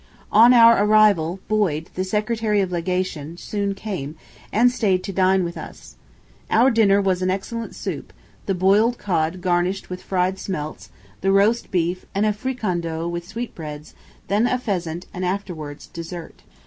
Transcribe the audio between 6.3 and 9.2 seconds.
Our dinner was an excellent soup, the boiled